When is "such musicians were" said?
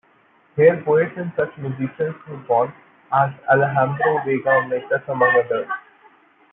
1.35-2.37